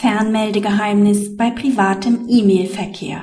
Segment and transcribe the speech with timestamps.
[0.00, 3.20] Fernmeldegeheimnis bei privatem E-Mail-Verkehr.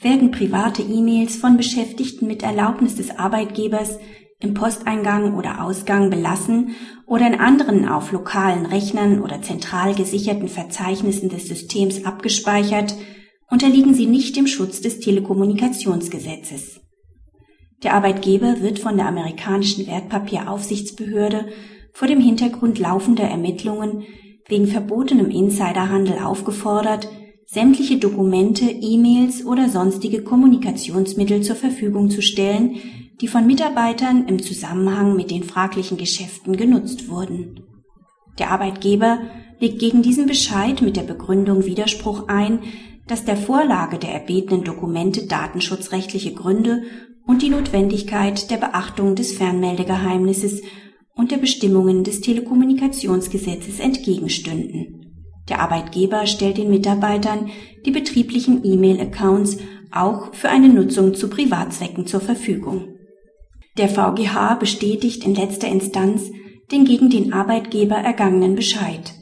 [0.00, 4.00] Werden private E-Mails von Beschäftigten mit Erlaubnis des Arbeitgebers
[4.40, 6.74] im Posteingang oder Ausgang belassen
[7.06, 12.96] oder in anderen auf lokalen Rechnern oder zentral gesicherten Verzeichnissen des Systems abgespeichert,
[13.48, 16.80] unterliegen sie nicht dem Schutz des Telekommunikationsgesetzes.
[17.84, 21.52] Der Arbeitgeber wird von der amerikanischen Wertpapieraufsichtsbehörde
[21.92, 24.02] vor dem Hintergrund laufender Ermittlungen
[24.48, 27.08] wegen verbotenem Insiderhandel aufgefordert,
[27.46, 32.76] sämtliche Dokumente, E-Mails oder sonstige Kommunikationsmittel zur Verfügung zu stellen,
[33.20, 37.60] die von Mitarbeitern im Zusammenhang mit den fraglichen Geschäften genutzt wurden.
[38.38, 39.18] Der Arbeitgeber
[39.60, 42.60] legt gegen diesen Bescheid mit der Begründung Widerspruch ein,
[43.06, 46.82] dass der Vorlage der erbetenen Dokumente datenschutzrechtliche Gründe
[47.26, 50.62] und die Notwendigkeit der Beachtung des Fernmeldegeheimnisses
[51.14, 55.02] und der Bestimmungen des Telekommunikationsgesetzes entgegenstünden.
[55.48, 57.50] Der Arbeitgeber stellt den Mitarbeitern
[57.84, 59.58] die betrieblichen E-Mail-Accounts
[59.90, 62.96] auch für eine Nutzung zu Privatzwecken zur Verfügung.
[63.76, 66.30] Der VGH bestätigt in letzter Instanz
[66.70, 69.12] den gegen den Arbeitgeber ergangenen Bescheid.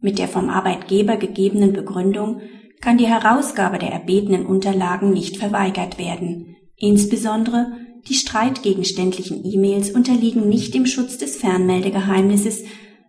[0.00, 2.40] Mit der vom Arbeitgeber gegebenen Begründung
[2.80, 6.56] kann die Herausgabe der erbetenen Unterlagen nicht verweigert werden.
[6.76, 7.72] Insbesondere
[8.08, 12.64] die streitgegenständlichen E-Mails unterliegen nicht dem Schutz des Fernmeldegeheimnisses,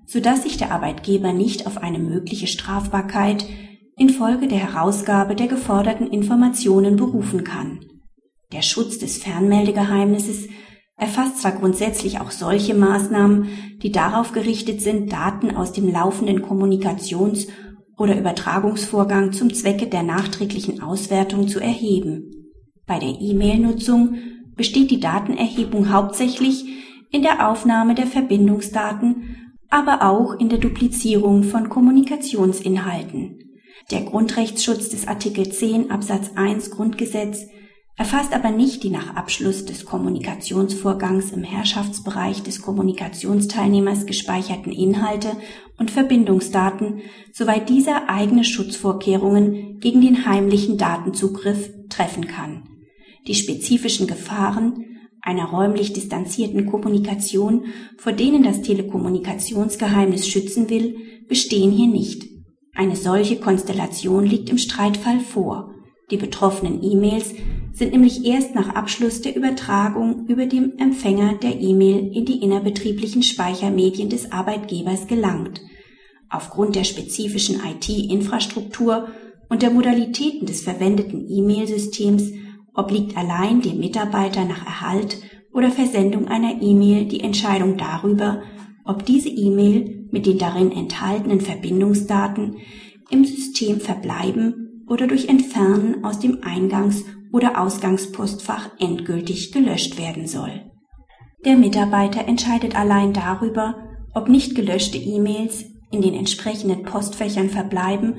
[0.05, 3.45] sodass sich der Arbeitgeber nicht auf eine mögliche Strafbarkeit
[3.97, 7.79] infolge der Herausgabe der geforderten Informationen berufen kann.
[8.51, 10.47] Der Schutz des Fernmeldegeheimnisses
[10.97, 13.49] erfasst zwar grundsätzlich auch solche Maßnahmen,
[13.81, 17.47] die darauf gerichtet sind, Daten aus dem laufenden Kommunikations-
[17.97, 22.31] oder Übertragungsvorgang zum Zwecke der nachträglichen Auswertung zu erheben.
[22.85, 24.15] Bei der E-Mail-Nutzung
[24.55, 26.65] besteht die Datenerhebung hauptsächlich
[27.11, 33.39] in der Aufnahme der Verbindungsdaten, aber auch in der Duplizierung von Kommunikationsinhalten.
[33.91, 37.45] Der Grundrechtsschutz des Artikel 10 Absatz 1 Grundgesetz
[37.97, 45.37] erfasst aber nicht die nach Abschluss des Kommunikationsvorgangs im Herrschaftsbereich des Kommunikationsteilnehmers gespeicherten Inhalte
[45.77, 47.01] und Verbindungsdaten,
[47.31, 52.74] soweit dieser eigene Schutzvorkehrungen gegen den heimlichen Datenzugriff treffen kann.
[53.27, 54.85] Die spezifischen Gefahren
[55.21, 57.65] einer räumlich distanzierten Kommunikation,
[57.97, 60.97] vor denen das Telekommunikationsgeheimnis schützen will,
[61.27, 62.27] bestehen hier nicht.
[62.75, 65.73] Eine solche Konstellation liegt im Streitfall vor.
[66.11, 67.33] Die betroffenen E-Mails
[67.73, 73.23] sind nämlich erst nach Abschluss der Übertragung über dem Empfänger der E-Mail in die innerbetrieblichen
[73.23, 75.61] Speichermedien des Arbeitgebers gelangt.
[76.29, 79.07] Aufgrund der spezifischen IT-Infrastruktur
[79.49, 82.31] und der Modalitäten des verwendeten E-Mail-Systems
[82.75, 85.17] obliegt allein dem Mitarbeiter nach Erhalt
[85.53, 88.43] oder Versendung einer E-Mail die Entscheidung darüber,
[88.83, 92.57] ob diese E-Mail mit den darin enthaltenen Verbindungsdaten
[93.09, 100.71] im System verbleiben oder durch Entfernen aus dem Eingangs- oder Ausgangspostfach endgültig gelöscht werden soll.
[101.43, 103.75] Der Mitarbeiter entscheidet allein darüber,
[104.13, 108.15] ob nicht gelöschte E-Mails in den entsprechenden Postfächern verbleiben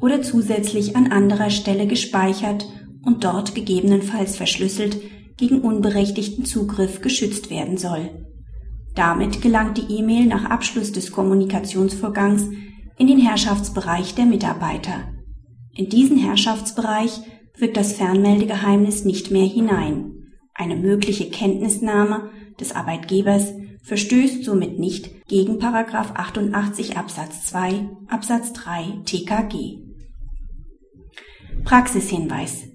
[0.00, 2.66] oder zusätzlich an anderer Stelle gespeichert
[3.04, 4.98] und dort gegebenenfalls verschlüsselt
[5.36, 8.26] gegen unberechtigten Zugriff geschützt werden soll.
[8.94, 12.48] Damit gelangt die E-Mail nach Abschluss des Kommunikationsvorgangs
[12.96, 15.12] in den Herrschaftsbereich der Mitarbeiter.
[15.74, 17.20] In diesen Herrschaftsbereich
[17.58, 20.12] wirkt das Fernmeldegeheimnis nicht mehr hinein.
[20.54, 29.78] Eine mögliche Kenntnisnahme des Arbeitgebers verstößt somit nicht gegen 88 Absatz 2 Absatz 3 TKG.
[31.64, 32.68] Praxishinweis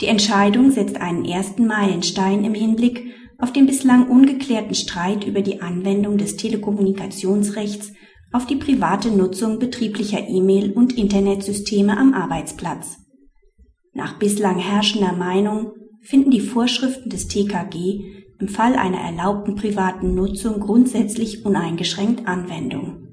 [0.00, 5.60] die Entscheidung setzt einen ersten Meilenstein im Hinblick auf den bislang ungeklärten Streit über die
[5.60, 7.92] Anwendung des Telekommunikationsrechts
[8.32, 12.96] auf die private Nutzung betrieblicher E-Mail- und Internetsysteme am Arbeitsplatz.
[13.92, 15.72] Nach bislang herrschender Meinung
[16.02, 23.06] finden die Vorschriften des TKG im Fall einer erlaubten privaten Nutzung grundsätzlich uneingeschränkt Anwendung.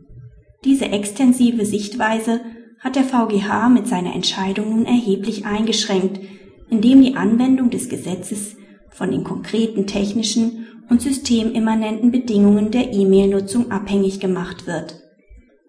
[0.66, 2.42] Diese extensive Sichtweise
[2.80, 6.20] hat der VGH mit seiner Entscheidung nun erheblich eingeschränkt,
[6.72, 8.56] indem die Anwendung des Gesetzes
[8.90, 14.96] von den konkreten technischen und systemimmanenten Bedingungen der E-Mail-Nutzung abhängig gemacht wird.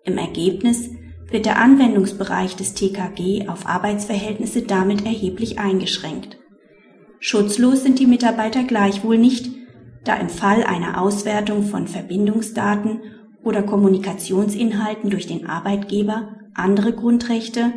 [0.05, 0.91] Im Ergebnis
[1.31, 6.39] wird der Anwendungsbereich des TKG auf Arbeitsverhältnisse damit erheblich eingeschränkt.
[7.21, 9.51] Schutzlos sind die Mitarbeiter gleichwohl nicht,
[10.05, 13.01] da im Fall einer Auswertung von Verbindungsdaten
[13.45, 17.73] oder Kommunikationsinhalten durch den Arbeitgeber andere Grundrechte,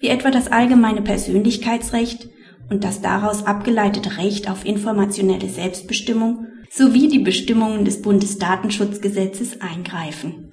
[0.00, 2.28] wie etwa das allgemeine Persönlichkeitsrecht
[2.68, 10.52] und das daraus abgeleitete Recht auf informationelle Selbstbestimmung sowie die Bestimmungen des Bundesdatenschutzgesetzes eingreifen